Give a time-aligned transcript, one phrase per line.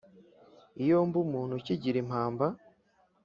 [0.81, 2.45] Iyo mba umuntu ukigira impamba